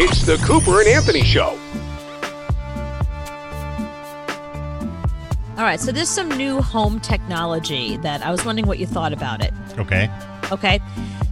It's 0.00 0.22
the 0.22 0.36
Cooper 0.46 0.78
and 0.78 0.88
Anthony 0.88 1.24
Show. 1.24 1.58
All 5.58 5.64
right, 5.64 5.80
so 5.80 5.90
there's 5.90 6.08
some 6.08 6.28
new 6.28 6.62
home 6.62 7.00
technology 7.00 7.96
that 7.96 8.24
I 8.24 8.30
was 8.30 8.44
wondering 8.44 8.68
what 8.68 8.78
you 8.78 8.86
thought 8.86 9.12
about 9.12 9.42
it. 9.42 9.52
Okay. 9.76 10.08
Okay. 10.52 10.78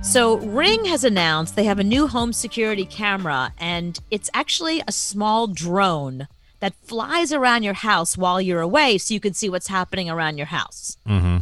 So, 0.02 0.38
Ring 0.38 0.84
has 0.87 1.04
announced 1.04 1.54
they 1.54 1.62
have 1.62 1.79
a 1.79 1.84
new 1.84 2.08
home 2.08 2.32
security 2.32 2.84
camera, 2.84 3.52
and 3.56 4.00
it's 4.10 4.29
actually 4.34 4.83
a 4.88 4.90
small 4.90 5.46
drone 5.46 6.26
that 6.58 6.74
flies 6.83 7.33
around 7.33 7.62
your 7.62 7.74
house 7.74 8.19
while 8.19 8.40
you're 8.40 8.62
away 8.62 8.98
so 8.98 9.14
you 9.14 9.21
can 9.21 9.33
see 9.33 9.48
what's 9.48 9.69
happening 9.69 10.10
around 10.10 10.38
your 10.38 10.48
house. 10.48 10.96
Mm-hmm. 11.06 11.37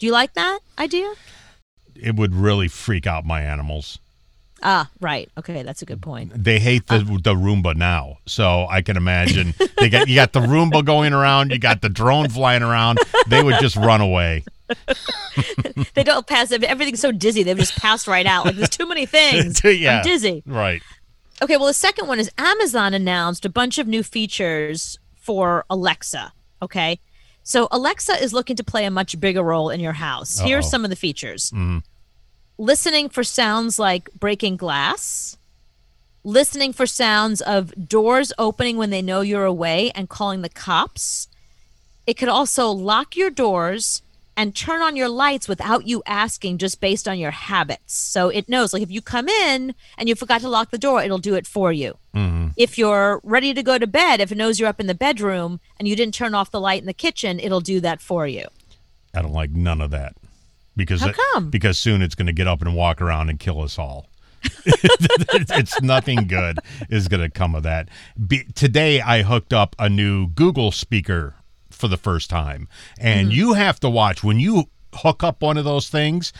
Do 0.00 0.06
you 0.06 0.10
like 0.10 0.34
that 0.34 0.58
idea? 0.80 1.14
It 1.94 2.16
would 2.16 2.34
really 2.34 2.66
freak 2.66 3.06
out 3.06 3.24
my 3.24 3.40
animals. 3.40 4.00
Ah, 4.62 4.88
right. 5.00 5.30
Okay, 5.36 5.62
that's 5.62 5.82
a 5.82 5.84
good 5.84 6.00
point. 6.00 6.32
They 6.34 6.58
hate 6.58 6.86
the 6.86 6.98
the 7.22 7.34
Roomba 7.34 7.76
now, 7.76 8.18
so 8.26 8.66
I 8.70 8.80
can 8.82 8.96
imagine 8.96 9.54
they 9.78 9.88
got 9.90 10.08
you 10.08 10.14
got 10.14 10.32
the 10.32 10.40
Roomba 10.40 10.84
going 10.84 11.12
around, 11.12 11.50
you 11.52 11.58
got 11.58 11.82
the 11.82 11.88
drone 11.90 12.28
flying 12.30 12.62
around. 12.62 12.98
They 13.28 13.42
would 13.42 13.56
just 13.60 13.76
run 13.76 14.00
away. 14.00 14.44
they 15.94 16.02
don't 16.02 16.26
pass 16.26 16.50
everything's 16.50 17.00
so 17.00 17.12
dizzy 17.12 17.42
they've 17.44 17.56
just 17.56 17.76
passed 17.78 18.06
right 18.08 18.26
out 18.26 18.44
like 18.44 18.56
there's 18.56 18.68
too 18.68 18.86
many 18.86 19.06
things 19.06 19.60
yeah, 19.64 19.98
i'm 19.98 20.02
dizzy 20.04 20.42
Right. 20.44 20.82
okay 21.40 21.56
well 21.56 21.66
the 21.68 21.72
second 21.72 22.08
one 22.08 22.18
is 22.18 22.30
amazon 22.36 22.92
announced 22.94 23.44
a 23.44 23.48
bunch 23.48 23.78
of 23.78 23.86
new 23.86 24.02
features 24.02 24.98
for 25.14 25.64
alexa 25.70 26.32
okay 26.60 26.98
so 27.44 27.68
alexa 27.70 28.20
is 28.20 28.32
looking 28.32 28.56
to 28.56 28.64
play 28.64 28.84
a 28.86 28.90
much 28.90 29.20
bigger 29.20 29.42
role 29.44 29.70
in 29.70 29.78
your 29.78 29.92
house 29.92 30.40
here's 30.40 30.64
Uh-oh. 30.64 30.70
some 30.70 30.82
of 30.84 30.90
the 30.90 30.96
features 30.96 31.52
Mhm. 31.52 31.84
Listening 32.58 33.08
for 33.08 33.24
sounds 33.24 33.78
like 33.78 34.08
breaking 34.14 34.56
glass 34.56 35.36
listening 36.24 36.72
for 36.72 36.86
sounds 36.86 37.40
of 37.42 37.88
doors 37.88 38.32
opening 38.36 38.76
when 38.76 38.90
they 38.90 39.02
know 39.02 39.20
you're 39.20 39.44
away 39.44 39.90
and 39.94 40.08
calling 40.08 40.42
the 40.42 40.48
cops 40.48 41.28
it 42.06 42.14
could 42.14 42.28
also 42.28 42.70
lock 42.70 43.16
your 43.16 43.30
doors 43.30 44.02
and 44.36 44.54
turn 44.54 44.82
on 44.82 44.96
your 44.96 45.08
lights 45.08 45.48
without 45.48 45.86
you 45.86 46.02
asking 46.06 46.58
just 46.58 46.80
based 46.80 47.08
on 47.08 47.18
your 47.18 47.30
habits. 47.30 47.94
So 47.94 48.28
it 48.28 48.48
knows 48.48 48.72
like 48.72 48.82
if 48.82 48.90
you 48.90 49.00
come 49.00 49.28
in 49.28 49.74
and 49.96 50.08
you 50.08 50.14
forgot 50.14 50.42
to 50.42 50.48
lock 50.48 50.70
the 50.70 50.78
door, 50.78 51.02
it'll 51.02 51.18
do 51.18 51.34
it 51.34 51.46
for 51.46 51.72
you. 51.72 51.96
Mm-hmm. 52.14 52.48
If 52.56 52.76
you're 52.76 53.20
ready 53.24 53.54
to 53.54 53.62
go 53.62 53.78
to 53.78 53.86
bed, 53.86 54.20
if 54.20 54.30
it 54.30 54.38
knows 54.38 54.60
you're 54.60 54.68
up 54.68 54.80
in 54.80 54.86
the 54.86 54.94
bedroom 54.94 55.60
and 55.78 55.88
you 55.88 55.96
didn't 55.96 56.14
turn 56.14 56.34
off 56.34 56.50
the 56.50 56.60
light 56.60 56.80
in 56.80 56.86
the 56.86 56.94
kitchen, 56.94 57.40
it'll 57.40 57.60
do 57.60 57.80
that 57.80 58.00
for 58.00 58.26
you. 58.26 58.46
I 59.14 59.22
don't 59.22 59.32
like 59.32 59.50
none 59.50 59.80
of 59.80 59.90
that 59.92 60.14
because 60.76 61.00
How 61.00 61.08
it- 61.38 61.50
because 61.50 61.78
soon 61.78 62.02
it's 62.02 62.14
going 62.14 62.26
to 62.26 62.32
get 62.32 62.46
up 62.46 62.60
and 62.60 62.76
walk 62.76 63.00
around 63.00 63.30
and 63.30 63.38
kill 63.38 63.62
us 63.62 63.78
all. 63.78 64.06
it's 64.64 65.82
nothing 65.82 66.26
good 66.26 66.58
is 66.88 67.08
going 67.08 67.20
to 67.22 67.30
come 67.30 67.54
of 67.54 67.62
that. 67.64 67.88
Be, 68.26 68.44
today 68.54 69.00
I 69.00 69.22
hooked 69.22 69.52
up 69.52 69.74
a 69.78 69.88
new 69.88 70.28
Google 70.28 70.70
speaker 70.70 71.34
for 71.70 71.88
the 71.88 71.96
first 71.96 72.30
time, 72.30 72.68
and 72.98 73.28
mm-hmm. 73.28 73.36
you 73.36 73.52
have 73.54 73.80
to 73.80 73.90
watch 73.90 74.22
when 74.22 74.38
you 74.38 74.64
hook 74.94 75.22
up 75.22 75.42
one 75.42 75.56
of 75.56 75.64
those 75.64 75.88
things. 75.88 76.32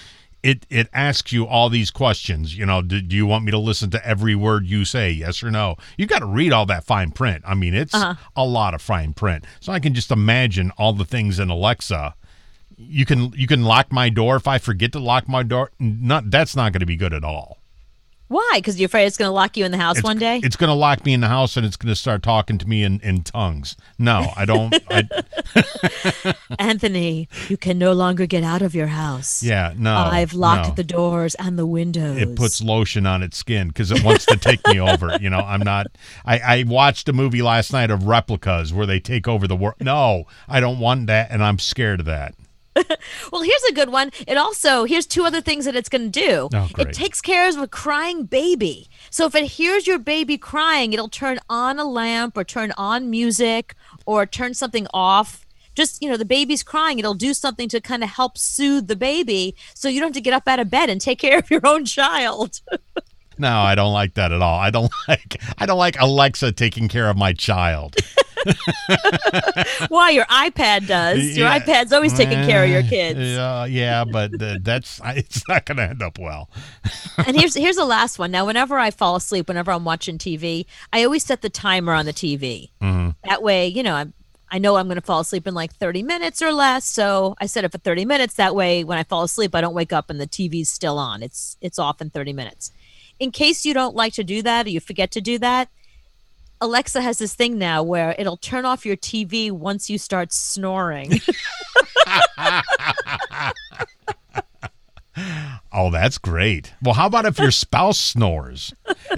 It, 0.43 0.65
it 0.71 0.89
asks 0.93 1.33
you 1.33 1.45
all 1.45 1.69
these 1.69 1.91
questions. 1.91 2.56
You 2.56 2.67
know, 2.67 2.81
do, 2.81 3.00
do 3.00 3.17
you 3.17 3.27
want 3.27 3.45
me 3.45 3.50
to 3.50 3.59
listen 3.59 3.91
to 3.91 4.06
every 4.06 4.37
word 4.37 4.65
you 4.65 4.84
say? 4.84 5.11
Yes 5.11 5.43
or 5.43 5.50
no? 5.50 5.75
You 5.98 6.06
got 6.06 6.21
to 6.21 6.27
read 6.27 6.53
all 6.53 6.67
that 6.67 6.84
fine 6.84 7.11
print. 7.11 7.43
I 7.45 7.55
mean, 7.55 7.75
it's 7.75 7.93
uh-huh. 7.93 8.15
a 8.37 8.45
lot 8.45 8.73
of 8.73 8.81
fine 8.81 9.12
print. 9.12 9.45
So 9.59 9.73
I 9.73 9.81
can 9.81 9.93
just 9.93 10.12
imagine 10.12 10.71
all 10.78 10.93
the 10.93 11.05
things 11.05 11.41
in 11.41 11.50
Alexa 11.50 12.15
you 12.77 13.05
can 13.07 13.33
you 13.33 13.47
can 13.47 13.63
lock 13.63 13.93
my 13.93 14.09
door 14.09 14.37
if 14.37 14.47
I 14.47 14.59
forget 14.59 14.93
to 14.93 14.99
lock 14.99 15.29
my 15.29 15.43
door. 15.43 15.71
Not 15.79 16.31
that's 16.31 16.55
not 16.57 16.73
going 16.73 16.81
to 16.81 16.87
be 16.87 16.97
good 16.97 17.13
at 17.13 17.25
all. 17.25 17.59
Why? 18.29 18.55
Because 18.57 18.81
you're 18.81 18.87
afraid 18.87 19.07
it's 19.07 19.17
going 19.17 19.29
to 19.29 19.33
lock 19.33 19.57
you 19.57 19.65
in 19.65 19.71
the 19.71 19.79
house 19.79 19.99
It's, 19.99 20.05
one 20.05 20.19
day? 20.19 20.41
it's 20.43 20.57
going 20.57 20.69
to 20.69 20.75
lock 20.75 21.05
me 21.05 21.13
in 21.13 21.21
the 21.21 21.29
house 21.29 21.57
and 21.57 21.65
it's 21.65 21.77
going 21.77 21.91
to 21.91 21.95
start 21.95 22.25
talking 22.25 22.59
to 22.59 22.67
me 22.67 22.83
in, 22.83 22.99
in 23.01 23.23
tongues. 23.23 23.77
No, 24.01 24.33
I 24.35 24.45
don't. 24.45 24.75
I, 24.91 26.35
Anthony, 26.59 27.29
you 27.49 27.57
can 27.57 27.79
no 27.79 27.93
longer 27.93 28.27
get 28.27 28.43
out 28.43 28.62
of 28.62 28.75
your 28.75 28.89
house. 28.89 29.45
yeah, 29.45 29.75
no. 29.77 29.95
I've 29.97 30.34
locked 30.34 30.71
no. 30.71 30.75
the 30.75 30.83
doors 30.83 31.37
and 31.37 31.56
the 31.56 31.67
windows. 31.67 32.17
It 32.21 32.34
puts 32.34 32.61
lotion 32.61 33.06
on 33.06 33.23
its 33.23 33.37
skin 33.37 33.69
because 33.69 33.93
it 33.93 34.03
wants 34.03 34.27
to 34.27 34.37
take 34.37 34.67
me 34.67 34.81
over. 34.81 35.17
You 35.21 35.31
know, 35.31 35.39
I'm 35.39 35.61
not. 35.61 35.87
I, 36.25 36.39
I 36.39 36.65
watched 36.67 37.09
a 37.09 37.12
movie 37.12 37.43
last 37.43 37.73
night 37.73 37.93
of 37.93 38.09
replicas 38.09 38.73
where 38.73 38.87
they 38.87 38.99
take 38.99 39.29
over 39.29 39.47
the 39.47 39.56
world. 39.56 39.77
No, 39.81 40.25
I 40.49 40.59
don't 40.59 40.81
want 40.81 41.06
that, 41.06 41.31
and 41.31 41.45
I'm 41.45 41.61
scared 41.61 42.00
of 42.00 42.06
that. 42.06 42.34
Well, 43.32 43.42
here's 43.42 43.62
a 43.64 43.72
good 43.72 43.91
one. 43.91 44.10
It 44.26 44.37
also 44.37 44.84
here's 44.84 45.06
two 45.06 45.25
other 45.25 45.41
things 45.41 45.64
that 45.64 45.76
it's 45.76 45.88
going 45.88 46.10
to 46.10 46.20
do. 46.20 46.48
Oh, 46.53 46.69
it 46.78 46.92
takes 46.92 47.20
care 47.20 47.48
of 47.48 47.56
a 47.59 47.66
crying 47.66 48.25
baby. 48.25 48.88
So 49.10 49.26
if 49.26 49.34
it 49.34 49.44
hears 49.44 49.87
your 49.87 49.98
baby 49.98 50.38
crying, 50.38 50.92
it'll 50.92 51.09
turn 51.09 51.38
on 51.48 51.78
a 51.78 51.84
lamp 51.84 52.37
or 52.37 52.44
turn 52.44 52.72
on 52.76 53.10
music 53.10 53.75
or 54.04 54.26
turn 54.26 54.54
something 54.54 54.87
off. 54.94 55.47
Just 55.75 56.03
you 56.03 56.09
know, 56.09 56.16
the 56.16 56.25
baby's 56.25 56.62
crying. 56.62 56.98
It'll 56.98 57.14
do 57.14 57.34
something 57.34 57.69
to 57.70 57.81
kind 57.81 58.03
of 58.03 58.10
help 58.10 58.38
soothe 58.38 58.88
the 58.88 58.97
baby, 58.97 59.54
so 59.75 59.88
you 59.88 60.00
don't 60.00 60.08
have 60.08 60.14
to 60.14 60.20
get 60.20 60.34
up 60.34 60.48
out 60.48 60.60
of 60.60 60.70
bed 60.70 60.88
and 60.88 61.00
take 61.00 61.19
care 61.26 61.38
of 61.38 61.50
your 61.50 61.66
own 61.66 61.84
child. 61.84 62.60
No, 63.38 63.58
I 63.58 63.75
don't 63.75 63.93
like 63.93 64.14
that 64.14 64.32
at 64.32 64.41
all. 64.41 64.58
I 64.58 64.70
don't 64.70 64.93
like. 65.08 65.41
I 65.58 65.66
don't 65.66 65.78
like 65.78 66.00
Alexa 66.00 66.53
taking 66.53 66.88
care 66.88 67.10
of 67.10 67.16
my 67.16 67.32
child. 67.32 67.97
Why 69.89 70.11
your 70.11 70.25
iPad 70.27 70.87
does? 70.87 71.37
Your 71.37 71.47
Yeah. 71.49 71.59
iPad's 71.61 71.93
always 71.93 72.12
taking 72.15 72.45
care 72.47 72.65
of 72.65 72.71
your 72.71 72.83
kids. 72.83 73.19
Yeah, 73.19 73.65
yeah, 73.67 74.05
but 74.05 74.41
uh, 74.41 74.59
that's 74.62 75.01
it's 75.05 75.47
not 75.49 75.65
going 75.67 75.79
to 75.79 75.84
end 75.84 76.03
up 76.03 76.19
well. 76.19 76.49
and 77.19 77.37
here's 77.37 77.55
here's 77.65 77.77
the 77.77 77.85
last 77.85 78.19
one. 78.19 78.31
Now, 78.31 78.47
whenever 78.47 78.79
I 78.79 78.91
fall 78.91 79.17
asleep, 79.17 79.49
whenever 79.49 79.71
I'm 79.73 79.85
watching 79.85 80.19
TV, 80.19 80.67
I 80.93 81.05
always 81.05 81.25
set 81.25 81.43
the 81.43 81.51
timer 81.51 81.93
on 81.93 82.06
the 82.06 82.12
TV. 82.12 82.71
That 83.25 83.43
way, 83.43 83.67
you 83.67 83.83
know, 83.83 83.95
I'm, 83.95 84.12
I 84.51 84.59
know 84.59 84.77
I'm 84.77 84.87
going 84.87 84.95
to 84.97 85.01
fall 85.05 85.21
asleep 85.21 85.47
in 85.49 85.55
like 85.55 85.75
30 85.75 86.05
minutes 86.05 86.41
or 86.41 86.53
less. 86.53 86.85
So 86.85 87.35
I 87.41 87.47
set 87.47 87.65
it 87.65 87.73
for 87.73 87.79
30 87.79 88.05
minutes. 88.05 88.35
That 88.35 88.55
way, 88.55 88.85
when 88.85 88.97
I 88.99 89.03
fall 89.03 89.25
asleep, 89.25 89.55
I 89.55 89.61
don't 89.61 89.75
wake 89.75 89.93
up 89.93 90.09
and 90.09 90.21
the 90.21 90.27
TV's 90.29 90.69
still 90.69 90.99
on. 90.99 91.23
It's 91.23 91.56
it's 91.61 91.79
off 91.79 92.01
in 92.01 92.11
30 92.11 92.33
minutes. 92.33 92.71
In 93.19 93.31
case 93.33 93.65
you 93.65 93.73
don't 93.75 93.97
like 93.97 94.12
to 94.15 94.23
do 94.25 94.43
that 94.43 94.67
or 94.67 94.69
you 94.71 94.79
forget 94.79 95.11
to 95.12 95.21
do 95.21 95.39
that, 95.39 95.69
Alexa 96.61 97.00
has 97.00 97.19
this 97.19 97.34
thing 97.34 97.59
now 97.59 97.83
where 97.83 98.15
it'll 98.19 98.37
turn 98.37 98.65
off 98.65 98.87
your 98.87 98.97
TV 98.97 99.50
once 99.50 99.91
you 99.91 99.99
start 99.99 100.33
snoring. 100.33 101.21
Oh, 105.78 105.91
that's 105.91 106.17
great. 106.17 106.72
Well, 106.83 106.94
how 106.94 107.06
about 107.06 107.27
if 107.27 107.39
your 107.39 107.50
spouse 107.50 107.99
snores? 107.99 108.72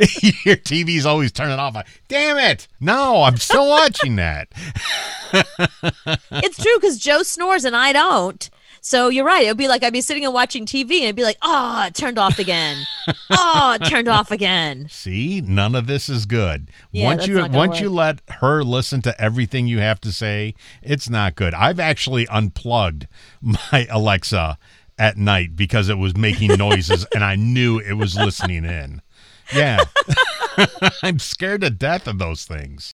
your 0.45 0.57
TV's 0.57 1.07
always 1.07 1.31
turning 1.31 1.59
off. 1.59 1.75
Like, 1.75 1.87
Damn 2.09 2.37
it! 2.37 2.67
No, 2.81 3.23
I'm 3.23 3.37
still 3.37 3.69
watching 3.69 4.17
that. 4.17 4.49
it's 6.33 6.61
true 6.61 6.77
because 6.77 6.99
Joe 6.99 7.23
snores 7.23 7.65
and 7.65 7.77
I 7.77 7.93
don't. 7.93 8.51
So 8.89 9.11
you're 9.11 9.27
right. 9.27 9.45
It 9.45 9.49
would 9.49 9.59
be 9.59 9.69
like 9.69 9.83
I'd 9.83 9.93
be 9.93 10.01
sitting 10.01 10.25
and 10.25 10.33
watching 10.33 10.65
TV 10.65 10.93
and 10.93 11.05
it'd 11.05 11.17
be 11.17 11.23
like, 11.23 11.37
oh, 11.43 11.85
it 11.87 11.95
turned 11.95 12.19
off 12.19 12.39
again. 12.39 12.87
oh, 13.31 13.77
it 13.79 13.85
turned 13.85 14.09
off 14.19 14.31
again. 14.31 14.87
See, 14.89 15.43
none 15.43 15.75
of 15.75 15.87
this 15.87 16.09
is 16.09 16.25
good. 16.25 16.71
Yeah, 16.91 17.05
once 17.05 17.27
you 17.27 17.47
once 17.49 17.81
you 17.81 17.91
let 17.91 18.23
her 18.41 18.65
listen 18.65 19.03
to 19.03 19.21
everything 19.21 19.67
you 19.67 19.81
have 19.81 20.01
to 20.01 20.11
say, 20.11 20.55
it's 20.81 21.11
not 21.11 21.35
good. 21.35 21.53
I've 21.53 21.79
actually 21.79 22.27
unplugged 22.29 23.09
my 23.43 23.87
Alexa 23.91 24.57
at 24.99 25.19
night 25.19 25.55
because 25.55 25.91
it 25.91 25.99
was 25.99 26.17
making 26.17 26.57
noises 26.57 27.05
and 27.15 27.23
I 27.23 27.37
knew 27.37 27.79
it 27.79 27.93
was 27.93 28.17
listening 28.17 28.65
in. 28.65 29.03
Yeah. 29.55 29.85
I'm 31.03 31.19
scared 31.19 31.61
to 31.61 31.69
death 31.69 32.07
of 32.07 32.19
those 32.19 32.47
things. 32.47 32.87